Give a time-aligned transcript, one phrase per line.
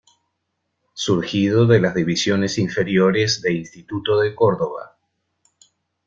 [0.95, 4.97] Surgido de las divisiones inferiores de Instituto de Cordoba.